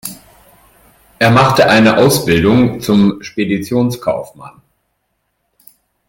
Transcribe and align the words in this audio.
Er 1.19 1.29
machte 1.29 1.69
eine 1.69 1.97
Ausbildung 1.97 2.79
zum 2.81 3.21
Speditionskaufmann. 3.21 4.59